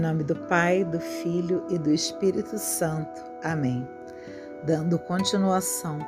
Em 0.00 0.02
nome 0.02 0.24
do 0.24 0.34
Pai, 0.34 0.82
do 0.82 0.98
Filho 0.98 1.62
e 1.68 1.76
do 1.76 1.90
Espírito 1.90 2.56
Santo. 2.56 3.22
Amém. 3.44 3.86
Dando 4.64 4.98
continuação 4.98 5.98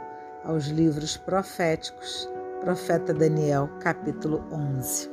aos 0.46 0.64
livros 0.64 1.18
proféticos, 1.18 2.26
Profeta 2.62 3.12
Daniel, 3.12 3.68
capítulo 3.81 4.42
11. 4.50 5.10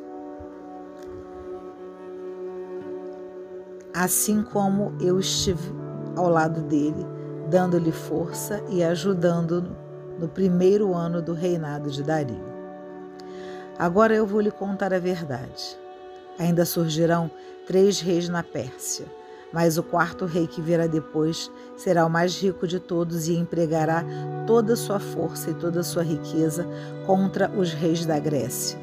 Assim 3.94 4.42
como 4.44 4.94
eu 5.02 5.20
estive 5.20 5.74
ao 6.16 6.30
lado 6.30 6.62
dele, 6.62 7.06
dando-lhe 7.50 7.92
força 7.92 8.64
e 8.70 8.82
ajudando-no 8.82 9.76
no 10.18 10.30
primeiro 10.30 10.94
ano 10.94 11.22
do 11.22 11.34
reinado 11.34 11.92
de 11.92 12.02
Dario. 12.02 12.46
Agora 13.78 14.16
eu 14.16 14.26
vou 14.26 14.40
lhe 14.40 14.52
contar 14.52 14.94
a 14.94 15.00
verdade. 15.00 15.78
Ainda 16.40 16.64
surgirão 16.64 17.30
três 17.68 18.00
reis 18.00 18.30
na 18.30 18.42
Pérsia, 18.42 19.06
mas 19.52 19.78
o 19.78 19.84
quarto 19.84 20.26
rei 20.26 20.48
que 20.48 20.62
virá 20.62 20.88
depois 20.88 21.52
será 21.76 22.06
o 22.06 22.10
mais 22.10 22.42
rico 22.42 22.66
de 22.66 22.80
todos 22.80 23.28
e 23.28 23.36
empregará 23.36 24.06
toda 24.48 24.74
a 24.74 24.78
sua 24.78 25.00
força 25.00 25.52
e 25.52 25.54
toda 25.54 25.82
a 25.82 25.84
sua 25.84 26.02
riqueza 26.02 26.66
contra 27.06 27.52
os 27.52 27.74
reis 27.74 28.06
da 28.06 28.18
Grécia. 28.18 28.80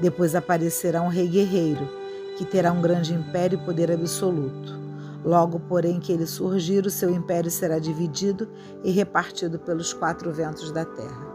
Depois 0.00 0.34
aparecerá 0.34 1.00
um 1.00 1.08
rei 1.08 1.28
guerreiro, 1.28 1.88
que 2.36 2.44
terá 2.44 2.70
um 2.70 2.82
grande 2.82 3.14
império 3.14 3.58
e 3.58 3.64
poder 3.64 3.90
absoluto. 3.90 4.78
Logo, 5.24 5.60
porém, 5.60 5.98
que 5.98 6.12
ele 6.12 6.26
surgir, 6.26 6.84
o 6.84 6.90
seu 6.90 7.08
império 7.08 7.50
será 7.50 7.78
dividido 7.78 8.48
e 8.84 8.90
repartido 8.90 9.58
pelos 9.58 9.94
quatro 9.94 10.30
ventos 10.30 10.70
da 10.72 10.84
terra. 10.84 11.31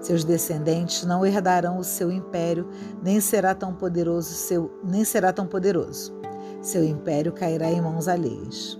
Seus 0.00 0.24
descendentes 0.24 1.04
não 1.04 1.24
herdarão 1.24 1.78
o 1.78 1.84
seu 1.84 2.10
império, 2.10 2.68
nem 3.02 3.20
será 3.20 3.54
tão 3.54 3.74
poderoso 3.74 4.32
seu, 4.32 4.70
nem 4.84 5.04
será 5.04 5.32
tão 5.32 5.46
poderoso. 5.46 6.14
Seu 6.60 6.84
império 6.84 7.32
cairá 7.32 7.70
em 7.70 7.80
mãos 7.80 8.08
alheias. 8.08 8.78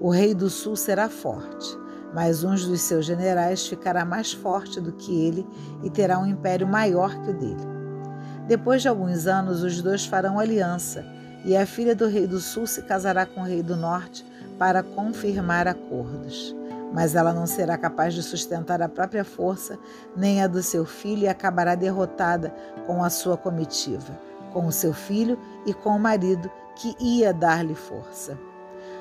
O 0.00 0.10
rei 0.10 0.34
do 0.34 0.50
sul 0.50 0.76
será 0.76 1.08
forte, 1.08 1.78
mas 2.14 2.44
um 2.44 2.54
dos 2.54 2.80
seus 2.80 3.04
generais 3.04 3.66
ficará 3.66 4.04
mais 4.04 4.32
forte 4.32 4.80
do 4.80 4.92
que 4.92 5.26
ele 5.26 5.46
e 5.82 5.90
terá 5.90 6.18
um 6.18 6.26
império 6.26 6.66
maior 6.66 7.14
que 7.22 7.30
o 7.30 7.34
dele. 7.34 7.76
Depois 8.48 8.80
de 8.80 8.88
alguns 8.88 9.26
anos, 9.26 9.62
os 9.62 9.82
dois 9.82 10.06
farão 10.06 10.38
aliança 10.38 11.04
e 11.44 11.54
a 11.56 11.66
filha 11.66 11.94
do 11.94 12.08
rei 12.08 12.26
do 12.26 12.40
sul 12.40 12.66
se 12.66 12.82
casará 12.82 13.26
com 13.26 13.42
o 13.42 13.44
rei 13.44 13.62
do 13.62 13.76
norte 13.76 14.24
para 14.58 14.82
confirmar 14.82 15.68
acordos. 15.68 16.55
Mas 16.96 17.14
ela 17.14 17.30
não 17.30 17.46
será 17.46 17.76
capaz 17.76 18.14
de 18.14 18.22
sustentar 18.22 18.80
a 18.80 18.88
própria 18.88 19.22
força, 19.22 19.78
nem 20.16 20.42
a 20.42 20.46
do 20.46 20.62
seu 20.62 20.86
filho, 20.86 21.24
e 21.24 21.28
acabará 21.28 21.74
derrotada 21.74 22.54
com 22.86 23.04
a 23.04 23.10
sua 23.10 23.36
comitiva, 23.36 24.18
com 24.50 24.66
o 24.66 24.72
seu 24.72 24.94
filho 24.94 25.38
e 25.66 25.74
com 25.74 25.90
o 25.90 26.00
marido 26.00 26.50
que 26.74 26.96
ia 26.98 27.34
dar-lhe 27.34 27.74
força. 27.74 28.38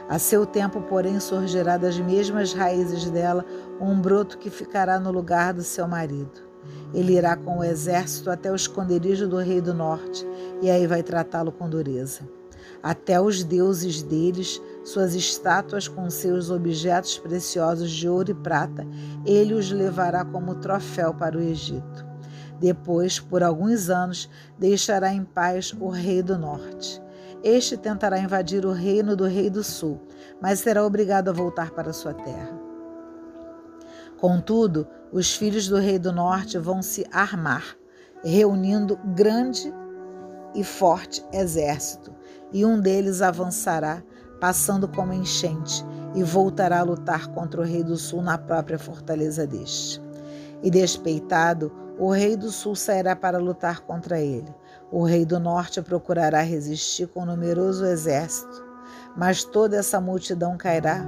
A 0.10 0.20
seu 0.20 0.46
tempo, 0.46 0.82
porém, 0.82 1.22
surgirá 1.22 1.78
das 1.78 1.98
mesmas 1.98 2.52
raízes 2.52 3.10
dela 3.10 3.46
um 3.80 3.98
broto 3.98 4.38
que 4.40 4.50
ficará 4.50 5.00
no 5.00 5.09
lugar 5.09 5.54
do 5.54 5.64
seu 5.64 5.88
marido. 5.88 6.44
Ele 6.94 7.14
irá 7.14 7.38
com 7.38 7.59
o 7.59 7.64
exército 7.64 8.30
até 8.30 8.52
o 8.52 8.56
esconderijo 8.56 9.26
do 9.26 9.38
rei 9.38 9.62
do 9.62 9.74
norte 9.74 10.28
e 10.62 10.70
aí 10.70 10.86
vai 10.86 11.02
tratá-lo 11.02 11.50
com 11.50 11.70
dureza. 11.70 12.28
Até 12.84 13.22
os 13.22 13.42
deuses 13.42 14.04
deles, 14.04 14.62
suas 14.86 15.16
estátuas 15.16 15.88
com 15.88 16.09
seus 16.09 16.52
objetos 16.52 17.17
preciosos 17.17 17.91
de 17.91 18.08
ouro 18.08 18.31
e 18.31 18.36
prata, 18.36 18.88
ele 19.25 19.55
os 19.55 19.72
levará 19.72 20.23
como 20.23 20.55
troféu 20.55 21.14
para 21.14 21.38
o 21.38 21.41
Egito. 21.41 22.05
Depois, 22.59 23.19
por 23.19 23.44
alguns 23.44 23.89
anos, 23.89 24.30
deixará 24.58 25.11
em 25.11 25.25
paz 25.25 25.73
o 25.78 25.89
rei 25.89 26.22
do 26.22 26.38
norte. 26.38 27.02
Este 27.44 27.75
tentará 27.75 28.19
invadir 28.19 28.66
o 28.66 28.72
reino 28.72 29.16
do 29.16 29.25
rei 29.25 29.50
do 29.50 29.63
sul, 29.63 30.00
mas 30.41 30.59
será 30.59 30.85
obrigado 30.85 31.29
a 31.29 31.34
voltar 31.34 31.72
para 31.72 31.91
sua 31.91 32.13
terra. 32.13 32.57
Contudo, 34.18 34.88
os 35.12 35.35
filhos 35.35 35.68
do 35.68 35.78
rei 35.78 36.00
do 36.00 36.12
norte 36.12 36.57
vão 36.57 36.81
se 36.81 37.06
armar, 37.12 37.75
reunindo 38.24 38.97
grande 39.16 39.74
e 40.56 40.63
forte 40.63 41.24
exército, 41.34 42.16
e 42.53 42.66
um 42.66 42.79
deles 42.79 43.22
avançará, 43.22 44.01
passando 44.40 44.88
como 44.88 45.13
enchente, 45.13 45.85
e 46.13 46.23
voltará 46.23 46.79
a 46.79 46.84
lutar 46.84 47.28
contra 47.28 47.62
o 47.62 47.63
rei 47.63 47.84
do 47.84 47.97
sul 47.97 48.22
na 48.22 48.38
própria 48.38 48.79
fortaleza 48.79 49.46
deste. 49.46 50.01
E 50.63 50.72
despeitado, 50.72 51.72
o 52.00 52.09
rei 52.09 52.35
do 52.35 52.51
sul 52.51 52.75
sairá 52.75 53.16
para 53.16 53.38
lutar 53.38 53.81
contra 53.81 54.19
ele. 54.19 54.53
O 54.91 55.03
rei 55.03 55.25
do 55.25 55.40
norte 55.40 55.81
procurará 55.81 56.41
resistir 56.41 57.07
com 57.07 57.24
um 57.24 57.25
numeroso 57.25 57.85
exército, 57.85 58.63
mas 59.16 59.44
toda 59.44 59.78
essa 59.78 60.00
multidão 60.00 60.57
cairá 60.57 61.06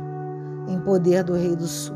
em 0.67 0.79
poder 0.81 1.23
do 1.23 1.33
rei 1.33 1.55
do 1.55 1.67
sul. 1.67 1.95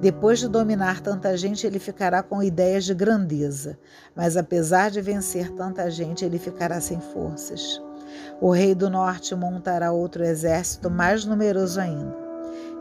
Depois 0.00 0.38
de 0.38 0.48
dominar 0.48 1.00
tanta 1.00 1.36
gente, 1.36 1.66
ele 1.66 1.78
ficará 1.78 2.22
com 2.22 2.42
ideias 2.42 2.84
de 2.84 2.94
grandeza, 2.94 3.78
mas 4.14 4.36
apesar 4.36 4.90
de 4.90 5.00
vencer 5.00 5.50
tanta 5.52 5.90
gente, 5.90 6.24
ele 6.24 6.38
ficará 6.38 6.80
sem 6.80 7.00
forças. 7.00 7.82
O 8.40 8.50
rei 8.50 8.74
do 8.74 8.88
norte 8.88 9.34
montará 9.34 9.92
outro 9.92 10.24
exército 10.24 10.90
mais 10.90 11.24
numeroso 11.24 11.80
ainda. 11.80 12.16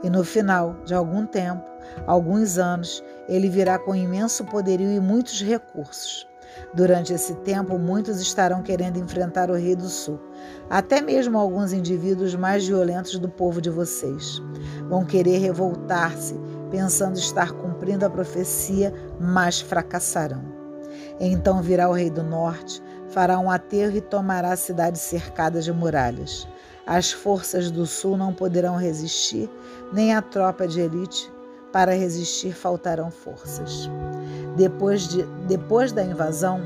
E 0.03 0.09
no 0.09 0.23
final 0.23 0.75
de 0.85 0.93
algum 0.93 1.25
tempo, 1.25 1.63
alguns 2.05 2.57
anos, 2.57 3.03
ele 3.27 3.49
virá 3.49 3.79
com 3.79 3.95
imenso 3.95 4.45
poderio 4.45 4.91
e 4.91 4.99
muitos 4.99 5.41
recursos. 5.41 6.27
Durante 6.73 7.13
esse 7.13 7.35
tempo, 7.37 7.77
muitos 7.77 8.19
estarão 8.19 8.61
querendo 8.61 8.97
enfrentar 8.97 9.49
o 9.49 9.55
rei 9.55 9.75
do 9.75 9.87
sul, 9.87 10.19
até 10.69 11.01
mesmo 11.01 11.37
alguns 11.37 11.73
indivíduos 11.73 12.35
mais 12.35 12.67
violentos 12.67 13.17
do 13.19 13.29
povo 13.29 13.61
de 13.61 13.69
vocês. 13.69 14.41
Vão 14.87 15.05
querer 15.05 15.37
revoltar-se 15.37 16.35
pensando 16.69 17.17
estar 17.17 17.51
cumprindo 17.51 18.05
a 18.05 18.09
profecia, 18.09 18.93
mas 19.19 19.61
fracassarão. 19.61 20.43
Então 21.19 21.61
virá 21.61 21.89
o 21.89 21.93
rei 21.93 22.09
do 22.09 22.23
norte, 22.23 22.81
fará 23.09 23.39
um 23.39 23.49
aterro 23.49 23.95
e 23.95 24.01
tomará 24.01 24.51
a 24.51 24.57
cidade 24.57 24.99
cercada 24.99 25.61
de 25.61 25.71
muralhas. 25.71 26.47
As 26.85 27.11
forças 27.11 27.69
do 27.69 27.85
sul 27.85 28.15
não 28.15 28.33
poderão 28.33 28.77
resistir, 28.77 29.49
nem 29.91 30.13
a 30.13 30.21
tropa 30.21 30.67
de 30.67 30.81
elite. 30.81 31.31
Para 31.71 31.93
resistir 31.93 32.53
faltarão 32.53 33.11
forças. 33.11 33.89
Depois, 34.55 35.07
de, 35.07 35.23
depois 35.47 35.91
da 35.91 36.01
invasão, 36.01 36.61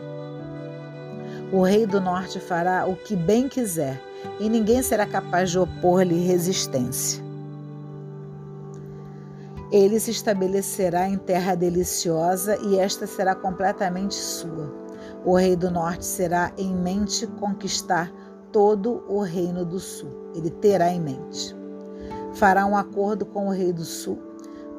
o 1.51 1.63
rei 1.63 1.85
do 1.85 1.99
norte 1.99 2.39
fará 2.39 2.85
o 2.85 2.95
que 2.95 3.15
bem 3.15 3.49
quiser 3.49 3.99
e 4.39 4.47
ninguém 4.47 4.81
será 4.81 5.05
capaz 5.05 5.49
de 5.49 5.59
opor-lhe 5.59 6.25
resistência. 6.25 7.21
Ele 9.71 9.99
se 9.99 10.11
estabelecerá 10.11 11.09
em 11.09 11.17
terra 11.17 11.55
deliciosa 11.55 12.57
e 12.61 12.77
esta 12.77 13.07
será 13.07 13.33
completamente 13.33 14.15
sua. 14.15 14.80
O 15.23 15.35
rei 15.35 15.55
do 15.55 15.69
norte 15.69 16.05
será 16.05 16.51
em 16.57 16.73
mente 16.73 17.27
conquistar 17.27 18.11
todo 18.51 19.03
o 19.07 19.21
reino 19.21 19.63
do 19.63 19.79
sul. 19.79 20.31
Ele 20.35 20.49
terá 20.49 20.89
em 20.89 20.99
mente. 20.99 21.55
Fará 22.33 22.65
um 22.65 22.75
acordo 22.75 23.25
com 23.25 23.47
o 23.47 23.51
rei 23.51 23.71
do 23.71 23.85
sul 23.85 24.19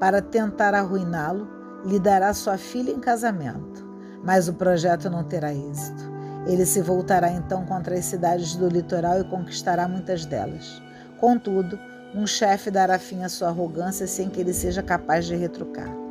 para 0.00 0.20
tentar 0.20 0.74
arruiná-lo, 0.74 1.46
lhe 1.84 2.00
dará 2.00 2.34
sua 2.34 2.58
filha 2.58 2.90
em 2.90 2.98
casamento, 2.98 3.86
mas 4.24 4.48
o 4.48 4.54
projeto 4.54 5.08
não 5.08 5.22
terá 5.22 5.54
êxito. 5.54 6.10
Ele 6.46 6.66
se 6.66 6.82
voltará 6.82 7.30
então 7.30 7.64
contra 7.64 7.94
as 7.94 8.04
cidades 8.04 8.56
do 8.56 8.68
litoral 8.68 9.20
e 9.20 9.24
conquistará 9.24 9.86
muitas 9.86 10.26
delas. 10.26 10.82
Contudo, 11.20 11.78
um 12.14 12.26
chefe 12.26 12.68
dará 12.68 12.98
fim 12.98 13.22
à 13.22 13.28
sua 13.28 13.48
arrogância 13.48 14.08
sem 14.08 14.28
que 14.28 14.40
ele 14.40 14.52
seja 14.52 14.82
capaz 14.82 15.24
de 15.26 15.36
retrucar. 15.36 16.01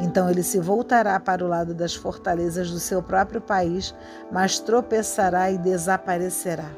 Então 0.00 0.30
ele 0.30 0.42
se 0.42 0.58
voltará 0.58 1.18
para 1.20 1.44
o 1.44 1.48
lado 1.48 1.74
das 1.74 1.94
fortalezas 1.94 2.70
do 2.70 2.78
seu 2.78 3.02
próprio 3.02 3.40
país, 3.40 3.94
mas 4.30 4.58
tropeçará 4.58 5.50
e 5.50 5.58
desaparecerá. 5.58 6.70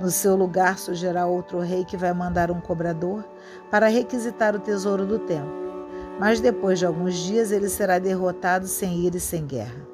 No 0.00 0.10
seu 0.10 0.36
lugar 0.36 0.78
surgirá 0.78 1.26
outro 1.26 1.60
rei 1.60 1.84
que 1.84 1.96
vai 1.96 2.12
mandar 2.12 2.50
um 2.50 2.60
cobrador 2.60 3.24
para 3.70 3.88
requisitar 3.88 4.54
o 4.54 4.60
tesouro 4.60 5.06
do 5.06 5.18
templo. 5.18 5.68
Mas 6.20 6.40
depois 6.40 6.78
de 6.78 6.86
alguns 6.86 7.14
dias 7.14 7.52
ele 7.52 7.68
será 7.68 7.98
derrotado 7.98 8.66
sem 8.66 9.04
ira 9.04 9.16
e 9.16 9.20
sem 9.20 9.46
guerra. 9.46 9.86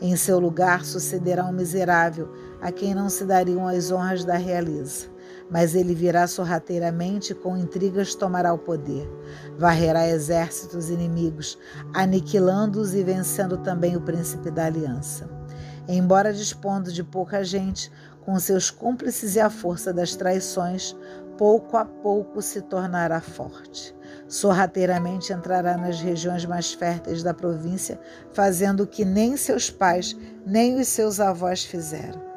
Em 0.00 0.16
seu 0.16 0.38
lugar 0.38 0.84
sucederá 0.84 1.44
um 1.44 1.52
miserável, 1.52 2.30
a 2.60 2.70
quem 2.70 2.94
não 2.94 3.08
se 3.08 3.24
dariam 3.24 3.66
as 3.66 3.90
honras 3.90 4.24
da 4.24 4.36
realeza 4.36 5.13
mas 5.50 5.74
ele 5.74 5.94
virá 5.94 6.26
sorrateiramente 6.26 7.34
com 7.34 7.56
intrigas 7.56 8.14
tomará 8.14 8.52
o 8.52 8.58
poder. 8.58 9.08
Varrerá 9.58 10.08
exércitos 10.08 10.90
inimigos, 10.90 11.58
aniquilando-os 11.94 12.94
e 12.94 13.02
vencendo 13.02 13.58
também 13.58 13.96
o 13.96 14.00
príncipe 14.00 14.50
da 14.50 14.66
aliança. 14.66 15.28
Embora 15.86 16.32
dispondo 16.32 16.90
de 16.90 17.04
pouca 17.04 17.44
gente, 17.44 17.92
com 18.22 18.38
seus 18.38 18.70
cúmplices 18.70 19.36
e 19.36 19.40
a 19.40 19.50
força 19.50 19.92
das 19.92 20.16
traições, 20.16 20.96
pouco 21.36 21.76
a 21.76 21.84
pouco 21.84 22.40
se 22.40 22.62
tornará 22.62 23.20
forte. 23.20 23.94
Sorrateiramente 24.26 25.32
entrará 25.32 25.76
nas 25.76 26.00
regiões 26.00 26.46
mais 26.46 26.72
férteis 26.72 27.22
da 27.22 27.34
província, 27.34 28.00
fazendo 28.32 28.84
o 28.84 28.86
que 28.86 29.04
nem 29.04 29.36
seus 29.36 29.70
pais 29.70 30.16
nem 30.46 30.80
os 30.80 30.88
seus 30.88 31.20
avós 31.20 31.64
fizeram 31.64 32.33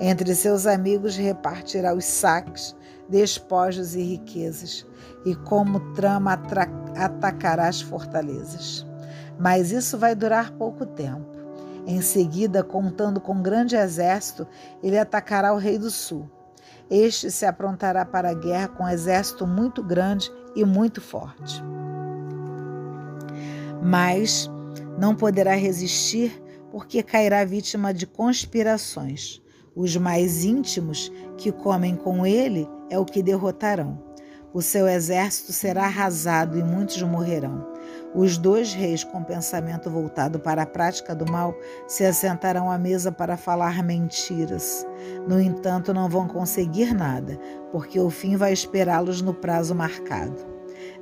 entre 0.00 0.34
seus 0.34 0.66
amigos 0.66 1.16
repartirá 1.16 1.94
os 1.94 2.04
saques, 2.04 2.74
despojos 3.08 3.94
e 3.94 4.02
riquezas, 4.02 4.86
e 5.24 5.34
como 5.34 5.92
trama 5.94 6.40
atacará 6.96 7.66
as 7.66 7.80
fortalezas. 7.80 8.86
Mas 9.38 9.72
isso 9.72 9.98
vai 9.98 10.14
durar 10.14 10.52
pouco 10.52 10.86
tempo. 10.86 11.26
Em 11.86 12.02
seguida, 12.02 12.62
contando 12.62 13.20
com 13.20 13.40
grande 13.40 13.74
exército, 13.74 14.46
ele 14.82 14.98
atacará 14.98 15.54
o 15.54 15.58
rei 15.58 15.78
do 15.78 15.90
sul. 15.90 16.28
Este 16.90 17.30
se 17.30 17.44
aprontará 17.44 18.04
para 18.04 18.30
a 18.30 18.34
guerra 18.34 18.68
com 18.68 18.84
um 18.84 18.88
exército 18.88 19.46
muito 19.46 19.82
grande 19.82 20.30
e 20.54 20.64
muito 20.64 21.00
forte. 21.00 21.62
Mas 23.82 24.50
não 24.98 25.14
poderá 25.14 25.54
resistir 25.54 26.42
porque 26.70 27.02
cairá 27.02 27.44
vítima 27.44 27.92
de 27.94 28.06
conspirações. 28.06 29.40
Os 29.74 29.96
mais 29.96 30.44
íntimos 30.44 31.12
que 31.36 31.52
comem 31.52 31.94
com 31.96 32.26
ele 32.26 32.68
é 32.90 32.98
o 32.98 33.04
que 33.04 33.22
derrotarão. 33.22 34.08
O 34.52 34.62
seu 34.62 34.88
exército 34.88 35.52
será 35.52 35.84
arrasado 35.84 36.58
e 36.58 36.62
muitos 36.62 37.00
morrerão. 37.02 37.66
Os 38.14 38.38
dois 38.38 38.72
reis, 38.72 39.04
com 39.04 39.22
pensamento 39.22 39.90
voltado 39.90 40.40
para 40.40 40.62
a 40.62 40.66
prática 40.66 41.14
do 41.14 41.30
mal, 41.30 41.54
se 41.86 42.04
assentarão 42.04 42.70
à 42.70 42.78
mesa 42.78 43.12
para 43.12 43.36
falar 43.36 43.82
mentiras. 43.82 44.86
No 45.28 45.38
entanto, 45.38 45.92
não 45.92 46.08
vão 46.08 46.26
conseguir 46.26 46.94
nada, 46.94 47.38
porque 47.70 48.00
o 48.00 48.08
fim 48.08 48.36
vai 48.36 48.52
esperá-los 48.52 49.20
no 49.20 49.34
prazo 49.34 49.74
marcado. 49.74 50.46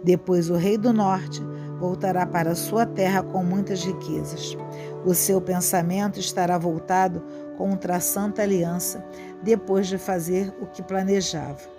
Depois, 0.03 0.51
o 0.51 0.57
rei 0.57 0.77
do 0.77 0.93
norte 0.93 1.41
voltará 1.79 2.27
para 2.27 2.55
sua 2.55 2.85
terra 2.85 3.23
com 3.23 3.45
muitas 3.45 3.85
riquezas. 3.85 4.57
O 5.05 5.15
seu 5.15 5.41
pensamento 5.41 6.19
estará 6.19 6.59
voltado 6.59 7.23
contra 7.57 7.97
a 7.97 8.01
Santa 8.01 8.43
Aliança, 8.43 9.05
depois 9.43 9.87
de 9.87 9.99
fazer 9.99 10.53
o 10.61 10.67
que 10.67 10.83
planejava 10.83 11.77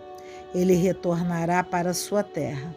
ele 0.54 0.74
retornará 0.74 1.64
para 1.64 1.94
sua 1.94 2.24
terra. 2.24 2.76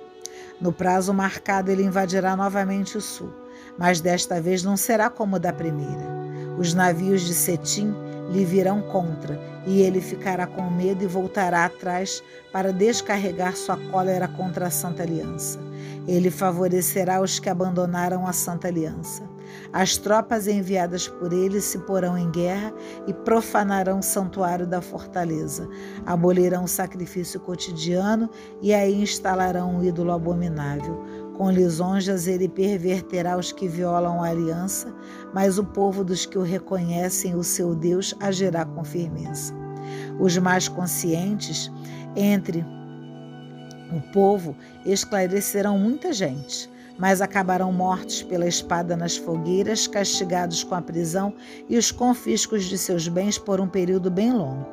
No 0.61 0.73
prazo 0.73 1.15
marcado, 1.15 1.71
ele 1.71 1.83
invadirá 1.83 2.37
novamente 2.37 2.99
o 2.99 3.01
sul, 3.01 3.33
mas 3.79 4.01
desta 4.01 4.41
vez 4.41 4.63
não 4.63 4.77
será 4.77 5.09
como 5.09 5.39
da 5.39 5.53
primeira. 5.53 6.21
Os 6.59 6.75
navios 6.75 7.23
de 7.23 7.33
Setim 7.33 7.95
lhe 8.31 8.45
virão 8.45 8.83
contra, 8.83 9.41
e 9.67 9.81
ele 9.81 10.01
ficará 10.01 10.47
com 10.47 10.71
medo 10.71 11.03
e 11.03 11.07
voltará 11.07 11.65
atrás 11.65 12.23
para 12.53 12.73
descarregar 12.73 13.57
sua 13.57 13.77
cólera 13.91 14.29
contra 14.29 14.67
a 14.67 14.71
Santa 14.71 15.03
Aliança. 15.03 15.59
Ele 16.07 16.31
favorecerá 16.31 17.21
os 17.21 17.39
que 17.39 17.49
abandonaram 17.49 18.27
a 18.27 18.33
Santa 18.33 18.69
Aliança. 18.69 19.30
As 19.73 19.97
tropas 19.97 20.49
enviadas 20.49 21.07
por 21.07 21.33
ele 21.33 21.61
se 21.61 21.79
porão 21.81 22.19
em 22.19 22.31
guerra 22.31 22.73
e 23.07 23.15
profanarão 23.15 24.01
o 24.01 24.03
santuário 24.03 24.67
da 24.67 24.81
fortaleza. 24.81 25.69
Abolirão 26.05 26.65
o 26.65 26.69
sacrifício 26.69 27.39
cotidiano 27.41 28.29
e 28.61 28.75
aí 28.75 29.01
instalarão 29.01 29.77
um 29.77 29.85
ídolo 29.85 30.13
abominável. 30.13 31.05
Com 31.37 31.51
lisonjas 31.51 32.27
ele 32.27 32.49
perverterá 32.49 33.37
os 33.37 33.53
que 33.53 33.67
violam 33.67 34.23
a 34.23 34.29
aliança, 34.29 34.95
mas 35.33 35.59
o 35.59 35.65
povo 35.65 36.05
dos 36.05 36.27
que 36.27 36.37
o 36.37 36.43
reconhecem, 36.43 37.35
o 37.35 37.43
seu 37.43 37.75
Deus, 37.75 38.15
agirá 38.21 38.65
com 38.65 38.85
firmeza. 38.85 39.55
Os 40.19 40.37
mais 40.37 40.69
conscientes 40.69 41.71
entre 42.15 42.65
o 43.93 44.01
povo 44.13 44.55
esclarecerão 44.85 45.79
muita 45.79 46.13
gente 46.13 46.69
mas 47.01 47.23
acabarão 47.23 47.73
mortos 47.73 48.23
pela 48.23 48.47
espada 48.47 48.95
nas 48.95 49.17
fogueiras, 49.17 49.87
castigados 49.87 50.63
com 50.63 50.75
a 50.75 50.83
prisão 50.83 51.35
e 51.67 51.79
os 51.79 51.91
confiscos 51.91 52.65
de 52.65 52.77
seus 52.77 53.09
bens 53.09 53.39
por 53.39 53.59
um 53.59 53.67
período 53.67 54.11
bem 54.11 54.33
longo. 54.33 54.67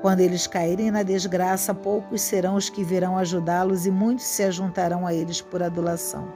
Quando 0.00 0.20
eles 0.20 0.46
caírem 0.46 0.90
na 0.90 1.02
desgraça, 1.02 1.74
poucos 1.74 2.22
serão 2.22 2.54
os 2.54 2.70
que 2.70 2.84
virão 2.84 3.18
ajudá-los 3.18 3.84
e 3.84 3.90
muitos 3.90 4.24
se 4.24 4.44
ajuntarão 4.44 5.06
a 5.06 5.12
eles 5.12 5.40
por 5.42 5.62
adulação. 5.62 6.32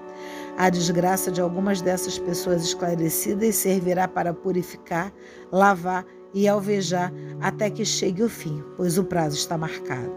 A 0.59 0.69
desgraça 0.69 1.31
de 1.31 1.41
algumas 1.41 1.81
dessas 1.81 2.19
pessoas 2.19 2.63
esclarecidas 2.65 3.55
servirá 3.55 4.09
para 4.09 4.35
purificar, 4.35 5.13
lavar 5.51 6.05
e 6.35 6.49
alvejar 6.49 7.13
até 7.41 7.71
que 7.71 7.85
chegue 7.85 8.23
o 8.23 8.29
fim, 8.29 8.63
pois 8.77 8.99
o 8.99 9.05
prazo 9.05 9.37
está 9.37 9.57
marcado. 9.57 10.13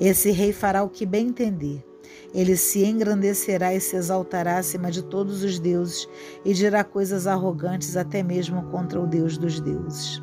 Esse 0.00 0.30
rei 0.30 0.52
fará 0.52 0.82
o 0.82 0.88
que 0.88 1.04
bem 1.04 1.28
entender 1.28 1.91
ele 2.34 2.56
se 2.56 2.84
engrandecerá 2.84 3.74
e 3.74 3.80
se 3.80 3.96
exaltará 3.96 4.58
acima 4.58 4.90
de 4.90 5.02
todos 5.02 5.42
os 5.42 5.58
deuses 5.58 6.08
e 6.44 6.52
dirá 6.54 6.82
coisas 6.84 7.26
arrogantes 7.26 7.96
até 7.96 8.22
mesmo 8.22 8.62
contra 8.70 9.00
o 9.00 9.06
Deus 9.06 9.36
dos 9.36 9.60
deuses. 9.60 10.22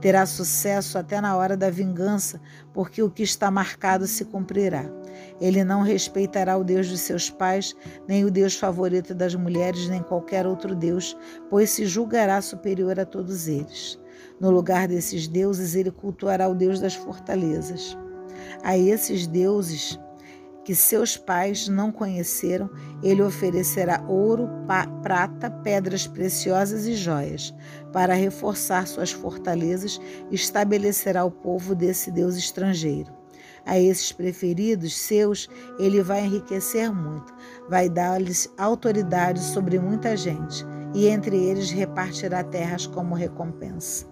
Terá 0.00 0.26
sucesso 0.26 0.98
até 0.98 1.20
na 1.20 1.36
hora 1.36 1.56
da 1.56 1.70
vingança, 1.70 2.40
porque 2.72 3.02
o 3.02 3.10
que 3.10 3.22
está 3.22 3.50
marcado 3.50 4.06
se 4.06 4.24
cumprirá. 4.24 4.90
Ele 5.40 5.64
não 5.64 5.82
respeitará 5.82 6.56
o 6.56 6.64
Deus 6.64 6.88
de 6.88 6.98
seus 6.98 7.30
pais, 7.30 7.74
nem 8.06 8.24
o 8.24 8.30
Deus 8.30 8.54
favorito 8.54 9.14
das 9.14 9.34
mulheres, 9.34 9.88
nem 9.88 10.02
qualquer 10.02 10.46
outro 10.46 10.74
Deus, 10.74 11.16
pois 11.48 11.70
se 11.70 11.86
julgará 11.86 12.40
superior 12.40 12.98
a 12.98 13.06
todos 13.06 13.46
eles. 13.46 13.98
No 14.40 14.50
lugar 14.50 14.88
desses 14.88 15.28
deuses, 15.28 15.74
ele 15.74 15.90
cultuará 15.90 16.48
o 16.48 16.54
Deus 16.54 16.80
das 16.80 16.94
fortalezas. 16.94 17.96
A 18.62 18.76
esses 18.76 19.26
deuses, 19.26 19.98
que 20.64 20.74
seus 20.74 21.16
pais 21.16 21.68
não 21.68 21.90
conheceram, 21.90 22.70
ele 23.02 23.22
oferecerá 23.22 24.04
ouro, 24.08 24.48
prata, 25.02 25.50
pedras 25.50 26.06
preciosas 26.06 26.86
e 26.86 26.94
joias. 26.94 27.54
Para 27.92 28.14
reforçar 28.14 28.86
suas 28.86 29.10
fortalezas, 29.10 30.00
estabelecerá 30.30 31.24
o 31.24 31.30
povo 31.30 31.74
desse 31.74 32.10
Deus 32.10 32.36
estrangeiro. 32.36 33.12
A 33.64 33.78
esses 33.78 34.10
preferidos 34.10 34.96
seus, 34.96 35.48
ele 35.78 36.02
vai 36.02 36.24
enriquecer 36.24 36.92
muito, 36.92 37.32
vai 37.68 37.88
dar-lhes 37.88 38.52
autoridade 38.58 39.40
sobre 39.40 39.78
muita 39.78 40.16
gente, 40.16 40.64
e 40.94 41.06
entre 41.06 41.36
eles 41.36 41.70
repartirá 41.70 42.42
terras 42.42 42.86
como 42.86 43.14
recompensa. 43.14 44.11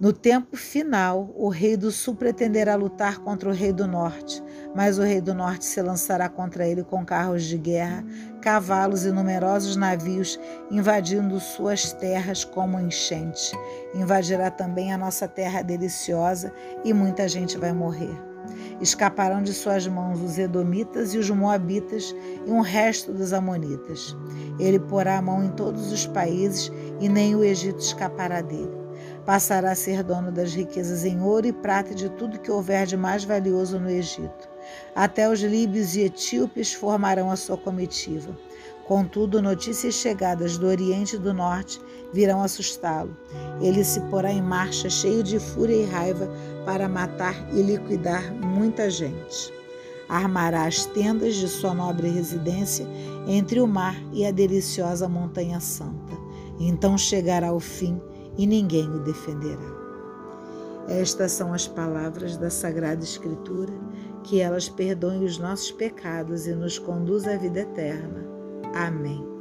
No 0.00 0.12
tempo 0.12 0.56
final, 0.56 1.32
o 1.36 1.48
rei 1.48 1.76
do 1.76 1.92
sul 1.92 2.16
pretenderá 2.16 2.74
lutar 2.74 3.20
contra 3.20 3.48
o 3.48 3.52
rei 3.52 3.72
do 3.72 3.86
norte, 3.86 4.42
mas 4.74 4.98
o 4.98 5.02
rei 5.02 5.20
do 5.20 5.32
norte 5.32 5.64
se 5.64 5.80
lançará 5.80 6.28
contra 6.28 6.66
ele 6.66 6.82
com 6.82 7.04
carros 7.04 7.44
de 7.44 7.56
guerra, 7.56 8.04
cavalos 8.42 9.06
e 9.06 9.12
numerosos 9.12 9.76
navios, 9.76 10.38
invadindo 10.68 11.38
suas 11.38 11.92
terras 11.92 12.44
como 12.44 12.80
enchente. 12.80 13.56
Invadirá 13.94 14.50
também 14.50 14.92
a 14.92 14.98
nossa 14.98 15.28
terra 15.28 15.62
deliciosa 15.62 16.52
e 16.84 16.92
muita 16.92 17.28
gente 17.28 17.56
vai 17.56 17.72
morrer. 17.72 18.20
Escaparão 18.80 19.44
de 19.44 19.52
suas 19.52 19.86
mãos 19.86 20.20
os 20.20 20.38
Edomitas 20.38 21.14
e 21.14 21.18
os 21.18 21.30
Moabitas 21.30 22.12
e 22.44 22.50
um 22.50 22.60
resto 22.60 23.12
dos 23.12 23.32
Amonitas. 23.32 24.16
Ele 24.58 24.80
porá 24.80 25.18
a 25.18 25.22
mão 25.22 25.44
em 25.44 25.50
todos 25.50 25.92
os 25.92 26.04
países 26.04 26.72
e 27.00 27.08
nem 27.08 27.36
o 27.36 27.44
Egito 27.44 27.78
escapará 27.78 28.40
dele. 28.40 28.83
Passará 29.26 29.72
a 29.72 29.74
ser 29.74 30.02
dono 30.02 30.30
das 30.30 30.52
riquezas 30.52 31.02
em 31.04 31.20
ouro 31.22 31.46
e 31.46 31.52
prata 31.52 31.92
e 31.92 31.94
de 31.94 32.10
tudo 32.10 32.38
que 32.38 32.50
houver 32.50 32.86
de 32.86 32.96
mais 32.96 33.24
valioso 33.24 33.78
no 33.78 33.88
Egito. 33.88 34.48
Até 34.94 35.28
os 35.28 35.40
líbios 35.40 35.96
e 35.96 36.02
etíopes 36.02 36.74
formarão 36.74 37.30
a 37.30 37.36
sua 37.36 37.56
comitiva. 37.56 38.36
Contudo, 38.86 39.40
notícias 39.40 39.94
chegadas 39.94 40.58
do 40.58 40.66
Oriente 40.66 41.16
e 41.16 41.18
do 41.18 41.32
Norte 41.32 41.80
virão 42.12 42.42
assustá-lo. 42.42 43.16
Ele 43.62 43.82
se 43.82 43.98
porá 44.02 44.30
em 44.30 44.42
marcha, 44.42 44.90
cheio 44.90 45.22
de 45.22 45.38
fúria 45.38 45.74
e 45.74 45.86
raiva, 45.86 46.28
para 46.66 46.86
matar 46.86 47.34
e 47.54 47.62
liquidar 47.62 48.30
muita 48.34 48.90
gente. 48.90 49.50
Armará 50.06 50.66
as 50.66 50.84
tendas 50.84 51.34
de 51.36 51.48
sua 51.48 51.72
nobre 51.72 52.10
residência 52.10 52.86
entre 53.26 53.58
o 53.58 53.66
mar 53.66 53.96
e 54.12 54.26
a 54.26 54.30
deliciosa 54.30 55.08
Montanha 55.08 55.60
Santa. 55.60 56.12
Então 56.60 56.98
chegará 56.98 57.54
o 57.54 57.60
fim 57.60 57.98
e 58.36 58.46
ninguém 58.46 58.88
o 58.90 59.00
defenderá. 59.00 59.84
Estas 60.88 61.32
são 61.32 61.54
as 61.54 61.66
palavras 61.66 62.36
da 62.36 62.50
Sagrada 62.50 63.02
Escritura, 63.02 63.72
que 64.22 64.40
elas 64.40 64.68
perdoem 64.68 65.24
os 65.24 65.38
nossos 65.38 65.70
pecados 65.70 66.46
e 66.46 66.54
nos 66.54 66.78
conduz 66.78 67.26
à 67.26 67.36
vida 67.36 67.60
eterna. 67.60 68.24
Amém. 68.74 69.33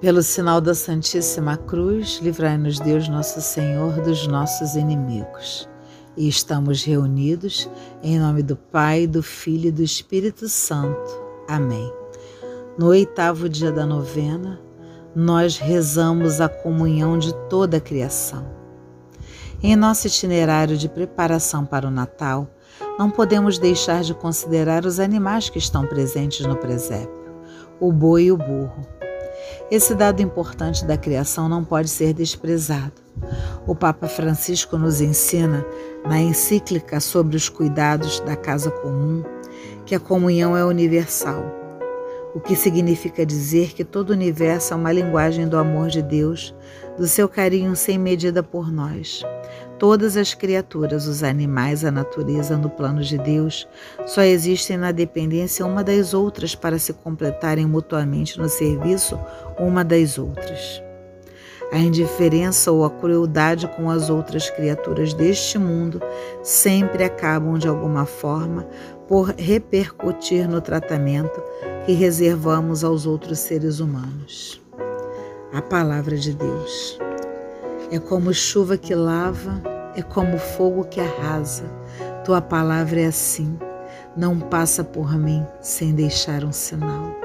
Pelo 0.00 0.22
sinal 0.22 0.60
da 0.60 0.74
Santíssima 0.74 1.56
Cruz, 1.56 2.20
livrai-nos 2.22 2.78
Deus 2.78 3.08
Nosso 3.08 3.40
Senhor 3.40 4.00
dos 4.00 4.26
nossos 4.28 4.76
inimigos. 4.76 5.68
E 6.16 6.28
estamos 6.28 6.84
reunidos 6.84 7.68
em 8.02 8.18
nome 8.18 8.42
do 8.42 8.56
Pai, 8.56 9.06
do 9.06 9.22
Filho 9.22 9.68
e 9.68 9.72
do 9.72 9.82
Espírito 9.82 10.48
Santo. 10.48 11.20
Amém. 11.48 11.92
No 12.78 12.86
oitavo 12.86 13.48
dia 13.48 13.72
da 13.72 13.84
novena, 13.84 14.60
nós 15.14 15.58
rezamos 15.58 16.40
a 16.40 16.48
comunhão 16.48 17.18
de 17.18 17.34
toda 17.48 17.78
a 17.78 17.80
criação. 17.80 18.46
Em 19.60 19.74
nosso 19.74 20.06
itinerário 20.06 20.76
de 20.76 20.88
preparação 20.88 21.66
para 21.66 21.88
o 21.88 21.90
Natal, 21.90 22.48
não 22.96 23.10
podemos 23.10 23.58
deixar 23.58 24.02
de 24.02 24.14
considerar 24.14 24.84
os 24.84 25.00
animais 25.00 25.50
que 25.50 25.58
estão 25.58 25.84
presentes 25.84 26.46
no 26.46 26.56
presépio, 26.56 27.17
o 27.80 27.92
boi 27.92 28.24
e 28.24 28.32
o 28.32 28.36
burro. 28.36 28.86
Esse 29.70 29.94
dado 29.94 30.22
importante 30.22 30.84
da 30.84 30.96
criação 30.96 31.48
não 31.48 31.64
pode 31.64 31.88
ser 31.88 32.12
desprezado. 32.12 32.94
O 33.66 33.74
Papa 33.74 34.08
Francisco 34.08 34.78
nos 34.78 35.00
ensina, 35.00 35.64
na 36.04 36.20
encíclica 36.20 37.00
sobre 37.00 37.36
os 37.36 37.48
cuidados 37.48 38.20
da 38.20 38.36
casa 38.36 38.70
comum, 38.70 39.22
que 39.84 39.94
a 39.94 40.00
comunhão 40.00 40.56
é 40.56 40.64
universal, 40.64 41.44
o 42.34 42.40
que 42.40 42.54
significa 42.54 43.26
dizer 43.26 43.74
que 43.74 43.84
todo 43.84 44.10
o 44.10 44.12
universo 44.12 44.72
é 44.72 44.76
uma 44.76 44.92
linguagem 44.92 45.48
do 45.48 45.58
amor 45.58 45.88
de 45.88 46.02
Deus, 46.02 46.54
do 46.96 47.06
seu 47.06 47.28
carinho 47.28 47.74
sem 47.74 47.98
medida 47.98 48.42
por 48.42 48.70
nós. 48.70 49.24
Todas 49.78 50.16
as 50.16 50.34
criaturas, 50.34 51.06
os 51.06 51.22
animais, 51.22 51.84
a 51.84 51.90
natureza 51.92 52.56
no 52.56 52.68
plano 52.68 53.00
de 53.00 53.16
Deus, 53.16 53.68
só 54.06 54.22
existem 54.22 54.76
na 54.76 54.90
dependência 54.90 55.64
uma 55.64 55.84
das 55.84 56.12
outras 56.12 56.52
para 56.56 56.80
se 56.80 56.92
completarem 56.92 57.64
mutuamente 57.64 58.38
no 58.38 58.48
serviço 58.48 59.16
uma 59.56 59.84
das 59.84 60.18
outras. 60.18 60.82
A 61.70 61.78
indiferença 61.78 62.72
ou 62.72 62.84
a 62.84 62.90
crueldade 62.90 63.68
com 63.76 63.88
as 63.88 64.10
outras 64.10 64.50
criaturas 64.50 65.14
deste 65.14 65.58
mundo 65.58 66.02
sempre 66.42 67.04
acabam 67.04 67.56
de 67.56 67.68
alguma 67.68 68.04
forma 68.04 68.66
por 69.06 69.32
repercutir 69.38 70.48
no 70.48 70.60
tratamento 70.60 71.40
que 71.86 71.92
reservamos 71.92 72.82
aos 72.82 73.06
outros 73.06 73.38
seres 73.38 73.78
humanos. 73.78 74.60
A 75.52 75.62
palavra 75.62 76.16
de 76.16 76.32
Deus 76.32 76.98
é 77.90 77.98
como 77.98 78.34
chuva 78.34 78.76
que 78.76 78.94
lava, 78.94 79.62
é 79.96 80.02
como 80.02 80.38
fogo 80.38 80.84
que 80.84 81.00
arrasa. 81.00 81.64
Tua 82.24 82.40
palavra 82.40 83.00
é 83.00 83.06
assim, 83.06 83.58
não 84.16 84.38
passa 84.38 84.84
por 84.84 85.16
mim 85.16 85.44
sem 85.60 85.94
deixar 85.94 86.44
um 86.44 86.52
sinal. 86.52 87.16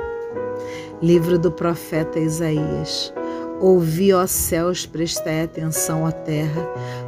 Livro 1.02 1.38
do 1.38 1.52
profeta 1.52 2.20
Isaías. 2.20 3.14
Ouvi, 3.60 4.14
ó 4.14 4.26
céus, 4.26 4.86
prestai 4.86 5.44
atenção, 5.44 6.04
ó 6.04 6.12
terra, 6.12 6.62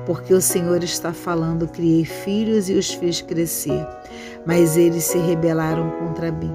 porque 0.06 0.34
o 0.34 0.42
Senhor 0.42 0.84
está 0.84 1.12
falando: 1.14 1.68
criei 1.68 2.06
filhos 2.06 2.70
e 2.70 2.74
os 2.74 2.94
fiz 2.94 3.22
crescer, 3.22 3.86
mas 4.46 4.78
eles 4.78 5.04
se 5.04 5.18
rebelaram 5.18 5.90
contra 5.92 6.32
mim. 6.32 6.54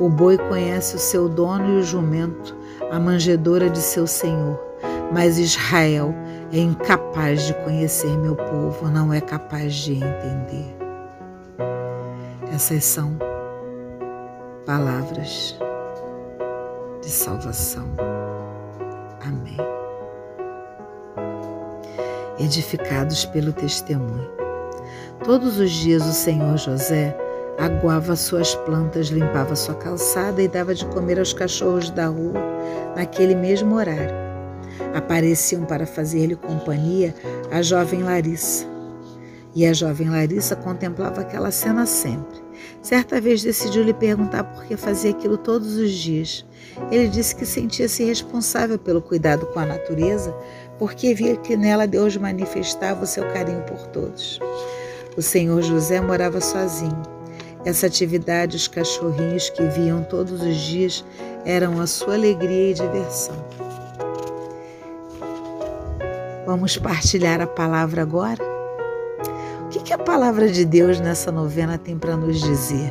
O 0.00 0.08
boi 0.08 0.38
conhece 0.38 0.96
o 0.96 0.98
seu 0.98 1.28
dono 1.28 1.74
e 1.74 1.80
o 1.80 1.82
jumento, 1.82 2.56
a 2.90 2.98
manjedora 3.00 3.68
de 3.68 3.80
seu 3.80 4.06
senhor, 4.06 4.58
mas 5.12 5.38
Israel 5.38 6.14
é 6.52 6.58
incapaz 6.58 7.46
de 7.46 7.54
conhecer 7.64 8.16
meu 8.18 8.36
povo, 8.36 8.88
não 8.88 9.12
é 9.12 9.20
capaz 9.20 9.74
de 9.74 9.94
entender. 9.94 10.76
Essas 12.52 12.84
são 12.84 13.16
palavras 14.66 15.58
de 17.02 17.08
salvação. 17.08 17.88
Amém. 19.26 19.56
Edificados 22.38 23.24
pelo 23.26 23.52
testemunho. 23.52 24.30
Todos 25.24 25.58
os 25.58 25.70
dias 25.70 26.06
o 26.06 26.12
Senhor 26.12 26.56
José 26.56 27.16
aguava 27.58 28.14
suas 28.14 28.54
plantas, 28.54 29.08
limpava 29.08 29.56
sua 29.56 29.74
calçada 29.74 30.40
e 30.40 30.48
dava 30.48 30.74
de 30.74 30.86
comer 30.86 31.18
aos 31.18 31.32
cachorros 31.32 31.90
da 31.90 32.06
rua 32.06 32.40
naquele 32.94 33.34
mesmo 33.34 33.74
horário. 33.74 34.27
Apareciam 34.94 35.64
para 35.64 35.86
fazer-lhe 35.86 36.36
companhia 36.36 37.14
a 37.50 37.62
jovem 37.62 38.02
Larissa. 38.02 38.66
E 39.54 39.66
a 39.66 39.72
jovem 39.72 40.08
Larissa 40.08 40.54
contemplava 40.54 41.22
aquela 41.22 41.50
cena 41.50 41.86
sempre. 41.86 42.48
Certa 42.82 43.20
vez 43.20 43.42
decidiu 43.42 43.82
lhe 43.82 43.94
perguntar 43.94 44.44
por 44.44 44.64
que 44.64 44.76
fazia 44.76 45.10
aquilo 45.10 45.36
todos 45.36 45.76
os 45.76 45.90
dias. 45.90 46.44
Ele 46.90 47.08
disse 47.08 47.34
que 47.34 47.44
sentia-se 47.44 48.04
responsável 48.04 48.78
pelo 48.78 49.02
cuidado 49.02 49.46
com 49.46 49.58
a 49.58 49.66
natureza, 49.66 50.34
porque 50.78 51.14
via 51.14 51.36
que 51.36 51.56
nela 51.56 51.86
Deus 51.86 52.16
manifestava 52.16 53.04
o 53.04 53.06
seu 53.06 53.24
carinho 53.32 53.62
por 53.62 53.86
todos. 53.88 54.38
O 55.16 55.22
senhor 55.22 55.60
José 55.62 56.00
morava 56.00 56.40
sozinho. 56.40 57.02
Essa 57.64 57.86
atividade, 57.86 58.56
os 58.56 58.68
cachorrinhos 58.68 59.50
que 59.50 59.62
viam 59.64 60.04
todos 60.04 60.40
os 60.40 60.56
dias, 60.56 61.04
eram 61.44 61.80
a 61.80 61.86
sua 61.86 62.14
alegria 62.14 62.70
e 62.70 62.74
diversão. 62.74 63.36
Vamos 66.48 66.78
partilhar 66.78 67.42
a 67.42 67.46
palavra 67.46 68.00
agora? 68.00 68.42
O 69.66 69.68
que, 69.68 69.80
que 69.80 69.92
a 69.92 69.98
palavra 69.98 70.48
de 70.48 70.64
Deus 70.64 70.98
nessa 70.98 71.30
novena 71.30 71.76
tem 71.76 71.98
para 71.98 72.16
nos 72.16 72.40
dizer? 72.40 72.90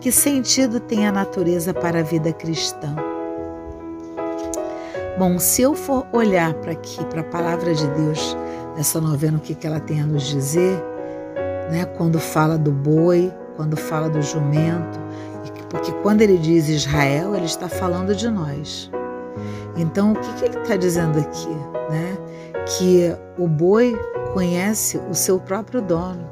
Que 0.00 0.10
sentido 0.10 0.80
tem 0.80 1.06
a 1.06 1.12
natureza 1.12 1.74
para 1.74 1.98
a 1.98 2.02
vida 2.02 2.32
cristã? 2.32 2.96
Bom, 5.18 5.38
se 5.38 5.60
eu 5.60 5.74
for 5.74 6.06
olhar 6.10 6.54
para 6.54 6.72
aqui, 6.72 7.04
para 7.04 7.20
a 7.20 7.24
palavra 7.24 7.74
de 7.74 7.86
Deus 7.86 8.34
nessa 8.74 8.98
novena, 8.98 9.36
o 9.36 9.40
que, 9.42 9.54
que 9.54 9.66
ela 9.66 9.78
tem 9.78 10.00
a 10.00 10.06
nos 10.06 10.22
dizer, 10.22 10.82
né? 11.70 11.84
quando 11.98 12.18
fala 12.18 12.56
do 12.56 12.72
boi, 12.72 13.30
quando 13.56 13.76
fala 13.76 14.08
do 14.08 14.22
jumento, 14.22 14.98
porque 15.68 15.92
quando 16.02 16.22
ele 16.22 16.38
diz 16.38 16.70
Israel, 16.70 17.36
ele 17.36 17.44
está 17.44 17.68
falando 17.68 18.14
de 18.14 18.30
nós. 18.30 18.90
Então, 19.76 20.12
o 20.12 20.16
que, 20.16 20.32
que 20.32 20.44
ele 20.46 20.58
está 20.62 20.76
dizendo 20.76 21.18
aqui? 21.18 21.54
Né? 21.90 22.23
Que 22.66 23.14
o 23.38 23.46
boi 23.46 23.94
conhece 24.32 24.98
o 25.10 25.14
seu 25.14 25.38
próprio 25.38 25.82
dono 25.82 26.28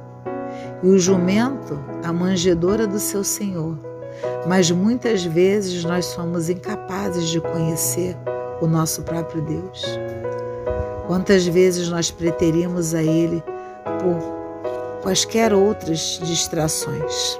e 0.83 0.89
o 0.89 0.99
jumento 0.99 1.79
a 2.03 2.13
manjedora 2.13 2.87
do 2.87 2.99
seu 2.99 3.23
senhor. 3.23 3.79
Mas 4.47 4.71
muitas 4.71 5.25
vezes 5.25 5.85
nós 5.85 6.07
somos 6.07 6.49
incapazes 6.49 7.29
de 7.29 7.41
conhecer 7.41 8.17
o 8.61 8.67
nosso 8.67 9.03
próprio 9.03 9.43
Deus. 9.43 9.85
Quantas 11.07 11.47
vezes 11.47 11.89
nós 11.89 12.11
preterimos 12.11 12.95
a 12.95 13.03
Ele 13.03 13.43
por 14.01 15.03
quaisquer 15.03 15.53
outras 15.53 16.21
distrações. 16.23 17.39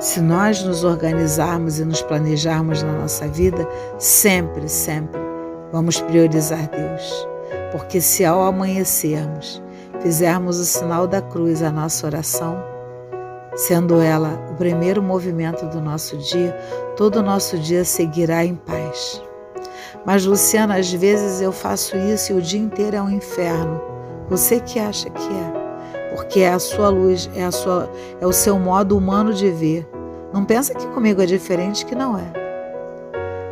Se 0.00 0.20
nós 0.20 0.62
nos 0.64 0.82
organizarmos 0.82 1.78
e 1.78 1.84
nos 1.84 2.02
planejarmos 2.02 2.82
na 2.82 2.92
nossa 2.92 3.28
vida, 3.28 3.68
sempre, 3.98 4.68
sempre 4.68 5.21
vamos 5.72 6.00
priorizar 6.00 6.68
Deus. 6.68 7.26
Porque 7.72 8.00
se 8.00 8.24
ao 8.24 8.42
amanhecermos 8.42 9.62
fizermos 10.00 10.58
o 10.58 10.64
sinal 10.64 11.06
da 11.06 11.22
cruz 11.22 11.62
a 11.62 11.70
nossa 11.70 12.06
oração, 12.06 12.62
sendo 13.54 14.00
ela 14.00 14.38
o 14.50 14.54
primeiro 14.54 15.02
movimento 15.02 15.64
do 15.66 15.80
nosso 15.80 16.16
dia, 16.18 16.52
todo 16.96 17.16
o 17.16 17.22
nosso 17.22 17.58
dia 17.58 17.84
seguirá 17.84 18.44
em 18.44 18.54
paz. 18.54 19.22
Mas, 20.04 20.26
Luciana, 20.26 20.78
às 20.78 20.92
vezes 20.92 21.40
eu 21.40 21.52
faço 21.52 21.96
isso 21.96 22.32
e 22.32 22.36
o 22.36 22.42
dia 22.42 22.60
inteiro 22.60 22.96
é 22.96 23.02
um 23.02 23.10
inferno. 23.10 23.80
Você 24.28 24.58
que 24.60 24.78
acha 24.78 25.08
que 25.10 25.28
é? 25.28 26.14
Porque 26.14 26.40
é 26.40 26.52
a 26.52 26.58
sua 26.58 26.88
luz, 26.88 27.30
é, 27.34 27.44
a 27.44 27.52
sua, 27.52 27.88
é 28.20 28.26
o 28.26 28.32
seu 28.32 28.58
modo 28.58 28.96
humano 28.96 29.32
de 29.32 29.50
ver. 29.50 29.88
Não 30.32 30.44
pensa 30.44 30.74
que 30.74 30.86
comigo 30.88 31.22
é 31.22 31.26
diferente, 31.26 31.86
que 31.86 31.94
não 31.94 32.18
é 32.18 32.41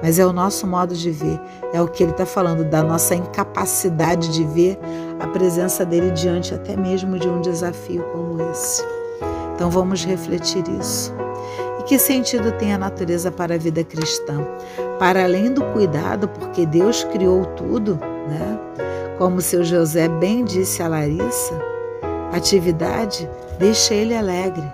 mas 0.03 0.19
é 0.19 0.27
o 0.27 0.33
nosso 0.33 0.67
modo 0.67 0.95
de 0.95 1.11
ver, 1.11 1.41
é 1.73 1.81
o 1.81 1.89
que 1.89 2.03
ele 2.03 2.13
está 2.13 2.27
falando, 2.27 2.65
da 2.65 2.83
nossa 2.83 3.15
incapacidade 3.15 4.29
de 4.33 4.45
ver 4.45 4.79
a 5.19 5.27
presença 5.27 5.85
dele 5.85 6.11
diante 6.11 6.55
até 6.55 6.77
mesmo 6.77 7.19
de 7.19 7.29
um 7.29 7.41
desafio 7.41 8.03
como 8.13 8.41
esse. 8.51 8.83
Então 9.55 9.71
vamos 9.71 10.05
refletir 10.05 10.65
isso. 10.81 11.13
E 11.79 11.83
que 11.83 11.99
sentido 11.99 12.53
tem 12.53 12.73
a 12.73 12.79
natureza 12.79 13.31
para 13.31 13.55
a 13.55 13.59
vida 13.59 13.85
cristã? 13.85 14.47
Para 14.99 15.25
além 15.25 15.53
do 15.53 15.63
cuidado, 15.73 16.29
porque 16.29 16.65
Deus 16.65 17.05
criou 17.05 17.45
tudo, 17.45 17.99
né? 18.29 18.59
Como 19.19 19.41
seu 19.41 19.63
José 19.63 20.09
bem 20.09 20.45
disse 20.45 20.83
a 20.83 20.89
Larissa, 20.89 21.61
atividade 22.33 23.29
deixa 23.59 23.93
ele 23.93 24.17
alegre. 24.17 24.67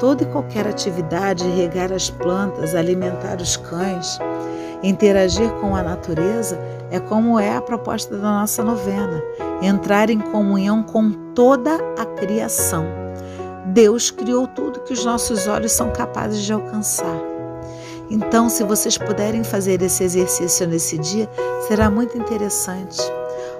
Toda 0.00 0.24
e 0.24 0.26
qualquer 0.26 0.66
atividade, 0.66 1.48
regar 1.48 1.92
as 1.92 2.10
plantas, 2.10 2.74
alimentar 2.74 3.36
os 3.40 3.56
cães, 3.56 4.18
Interagir 4.82 5.50
com 5.60 5.74
a 5.74 5.82
natureza 5.82 6.58
é 6.90 7.00
como 7.00 7.38
é 7.38 7.56
a 7.56 7.60
proposta 7.60 8.16
da 8.16 8.40
nossa 8.40 8.62
novena, 8.62 9.22
entrar 9.60 10.08
em 10.08 10.20
comunhão 10.20 10.82
com 10.82 11.10
toda 11.34 11.74
a 11.98 12.04
criação. 12.04 12.84
Deus 13.66 14.10
criou 14.10 14.46
tudo 14.46 14.80
que 14.80 14.92
os 14.92 15.04
nossos 15.04 15.48
olhos 15.48 15.72
são 15.72 15.90
capazes 15.90 16.42
de 16.42 16.52
alcançar. 16.52 17.20
Então, 18.08 18.48
se 18.48 18.64
vocês 18.64 18.96
puderem 18.96 19.44
fazer 19.44 19.82
esse 19.82 20.02
exercício 20.02 20.66
nesse 20.66 20.96
dia, 20.96 21.28
será 21.66 21.90
muito 21.90 22.16
interessante. 22.16 23.02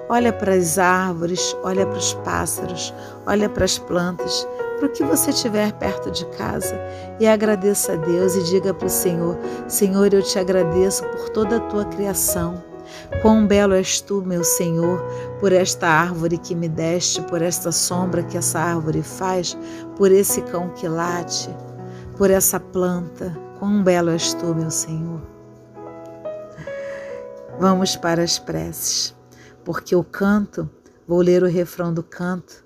Olha 0.09 0.33
para 0.33 0.55
as 0.55 0.79
árvores, 0.79 1.55
olha 1.63 1.85
para 1.85 1.99
os 1.99 2.15
pássaros, 2.15 2.95
olha 3.27 3.49
para 3.49 3.67
as 3.67 3.77
plantas. 3.77 4.49
Para 4.79 4.87
o 4.87 4.93
que 4.93 5.03
você 5.03 5.33
tiver 5.33 5.73
perto 5.73 6.11
de 6.11 6.25
casa 6.27 6.79
e 7.19 7.27
agradeça 7.27 7.93
a 7.93 7.97
Deus 7.97 8.37
e 8.37 8.45
diga 8.45 8.73
para 8.73 8.87
o 8.87 8.91
Senhor: 8.91 9.37
Senhor, 9.67 10.15
eu 10.15 10.23
te 10.23 10.39
agradeço 10.39 11.05
por 11.05 11.29
toda 11.31 11.57
a 11.57 11.61
tua 11.61 11.85
criação. 11.85 12.63
Quão 13.21 13.47
belo 13.47 13.75
és 13.75 14.01
tu, 14.01 14.23
meu 14.23 14.43
Senhor, 14.43 15.03
por 15.41 15.53
esta 15.53 15.87
árvore 15.87 16.39
que 16.39 16.55
me 16.55 16.69
deste, 16.69 17.21
por 17.23 17.43
esta 17.43 17.71
sombra 17.71 18.23
que 18.23 18.39
essa 18.39 18.59
árvore 18.59 19.03
faz, 19.03 19.59
por 19.97 20.11
esse 20.11 20.41
cão 20.43 20.71
que 20.71 20.89
late, 20.89 21.51
por 22.17 22.31
essa 22.31 22.59
planta. 22.59 23.37
Quão 23.59 23.83
belo 23.83 24.11
és 24.11 24.33
tu, 24.35 24.55
meu 24.55 24.71
Senhor. 24.71 25.21
Vamos 27.59 27.97
para 27.97 28.23
as 28.23 28.39
preces, 28.39 29.15
porque 29.65 29.95
o 29.95 30.05
canto, 30.05 30.71
vou 31.07 31.21
ler 31.21 31.43
o 31.43 31.49
refrão 31.49 31.93
do 31.93 32.05
canto, 32.05 32.65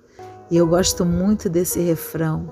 e 0.53 0.57
eu 0.59 0.67
gosto 0.67 1.03
muito 1.03 1.49
desse 1.49 1.81
refrão. 1.81 2.47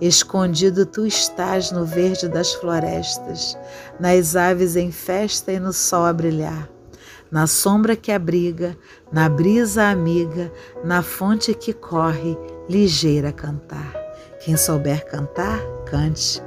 Escondido 0.00 0.86
tu 0.86 1.04
estás 1.04 1.72
no 1.72 1.84
verde 1.84 2.28
das 2.28 2.54
florestas, 2.54 3.58
nas 3.98 4.36
aves 4.36 4.76
em 4.76 4.92
festa 4.92 5.50
e 5.50 5.58
no 5.58 5.72
sol 5.72 6.06
a 6.06 6.12
brilhar 6.12 6.70
na 7.30 7.46
sombra 7.46 7.94
que 7.94 8.10
abriga, 8.10 8.76
na 9.12 9.28
brisa 9.28 9.84
amiga, 9.84 10.52
na 10.84 11.02
fonte 11.02 11.54
que 11.54 11.72
corre, 11.72 12.36
ligeira 12.68 13.28
a 13.28 13.32
cantar. 13.32 13.94
Quem 14.40 14.56
souber 14.56 15.06
cantar, 15.06 15.60
cante. 15.86 16.42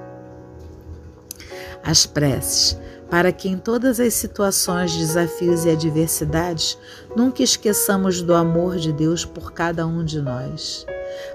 As 1.83 2.05
preces, 2.05 2.77
para 3.09 3.31
que 3.31 3.47
em 3.47 3.57
todas 3.57 3.99
as 3.99 4.13
situações, 4.13 4.95
desafios 4.95 5.63
e 5.65 5.69
adversidades, 5.69 6.77
nunca 7.15 7.43
esqueçamos 7.43 8.21
do 8.21 8.33
amor 8.33 8.75
de 8.75 8.91
Deus 8.91 9.23
por 9.23 9.53
cada 9.53 9.87
um 9.87 10.03
de 10.03 10.21
nós 10.21 10.85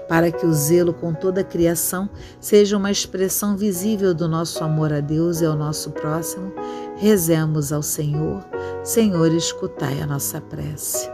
para 0.07 0.31
que 0.31 0.45
o 0.45 0.53
zelo 0.53 0.93
com 0.93 1.13
toda 1.13 1.41
a 1.41 1.43
criação 1.43 2.09
seja 2.39 2.77
uma 2.77 2.91
expressão 2.91 3.55
visível 3.55 4.13
do 4.13 4.27
nosso 4.27 4.63
amor 4.63 4.93
a 4.93 4.99
Deus 4.99 5.41
e 5.41 5.45
ao 5.45 5.55
nosso 5.55 5.91
próximo, 5.91 6.53
rezemos 6.97 7.71
ao 7.71 7.81
Senhor, 7.81 8.45
Senhor, 8.83 9.31
escutai 9.33 10.01
a 10.01 10.07
nossa 10.07 10.41
prece. 10.41 11.09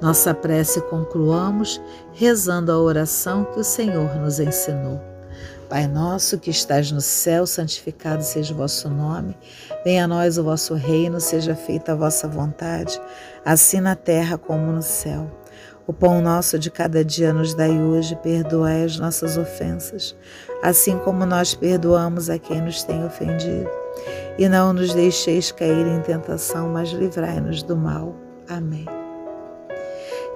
Nossa 0.00 0.34
prece 0.34 0.80
concluamos 0.82 1.80
rezando 2.12 2.70
a 2.70 2.78
oração 2.78 3.44
que 3.44 3.60
o 3.60 3.64
Senhor 3.64 4.14
nos 4.16 4.38
ensinou. 4.38 5.00
Pai 5.68 5.88
nosso 5.88 6.38
que 6.38 6.50
estás 6.50 6.92
no 6.92 7.00
céu, 7.00 7.46
santificado 7.46 8.22
seja 8.22 8.52
o 8.52 8.56
vosso 8.56 8.88
nome. 8.88 9.36
Venha 9.84 10.04
a 10.04 10.08
nós 10.08 10.38
o 10.38 10.44
vosso 10.44 10.74
reino, 10.74 11.20
seja 11.20 11.54
feita 11.56 11.92
a 11.92 11.96
vossa 11.96 12.28
vontade, 12.28 13.00
assim 13.44 13.80
na 13.80 13.96
terra 13.96 14.36
como 14.36 14.70
no 14.70 14.82
céu. 14.82 15.30
O 15.86 15.92
pão 15.92 16.22
nosso 16.22 16.58
de 16.58 16.70
cada 16.70 17.04
dia 17.04 17.30
nos 17.30 17.52
dai 17.52 17.78
hoje, 17.78 18.16
perdoai 18.16 18.84
as 18.84 18.98
nossas 18.98 19.36
ofensas, 19.36 20.16
assim 20.62 20.96
como 20.98 21.26
nós 21.26 21.54
perdoamos 21.54 22.30
a 22.30 22.38
quem 22.38 22.62
nos 22.62 22.82
tem 22.82 23.04
ofendido. 23.04 23.68
E 24.38 24.48
não 24.48 24.72
nos 24.72 24.94
deixeis 24.94 25.52
cair 25.52 25.86
em 25.86 26.00
tentação, 26.00 26.70
mas 26.70 26.88
livrai-nos 26.88 27.62
do 27.62 27.76
mal. 27.76 28.16
Amém. 28.48 28.86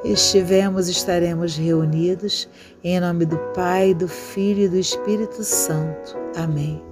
Estivemos, 0.04 0.86
estaremos 0.86 1.56
reunidos 1.56 2.46
em 2.84 3.00
nome 3.00 3.24
do 3.24 3.38
Pai, 3.54 3.94
do 3.94 4.06
Filho 4.06 4.64
e 4.64 4.68
do 4.68 4.76
Espírito 4.76 5.42
Santo. 5.42 6.14
Amém. 6.36 6.82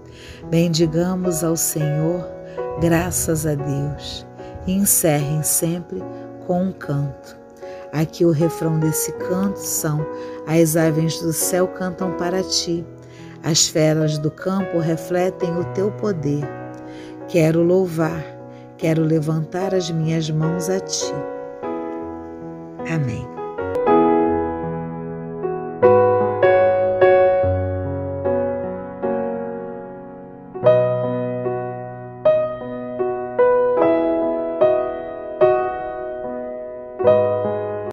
Bendigamos 0.50 1.44
ao 1.44 1.56
Senhor, 1.56 2.26
graças 2.80 3.46
a 3.46 3.54
Deus. 3.54 4.26
E 4.66 4.72
encerrem 4.72 5.42
sempre 5.42 6.02
com 6.46 6.64
um 6.64 6.72
canto. 6.72 7.45
Aqui 7.96 8.26
o 8.26 8.30
refrão 8.30 8.78
desse 8.78 9.10
canto 9.12 9.58
são: 9.58 10.06
As 10.46 10.76
aves 10.76 11.18
do 11.18 11.32
céu 11.32 11.66
cantam 11.66 12.12
para 12.18 12.42
ti, 12.42 12.84
as 13.42 13.68
feras 13.68 14.18
do 14.18 14.30
campo 14.30 14.78
refletem 14.78 15.58
o 15.58 15.64
teu 15.72 15.90
poder. 15.92 16.46
Quero 17.26 17.62
louvar, 17.62 18.22
quero 18.76 19.02
levantar 19.02 19.74
as 19.74 19.90
minhas 19.90 20.28
mãos 20.28 20.68
a 20.68 20.78
ti. 20.78 21.10
Amém. 22.94 23.35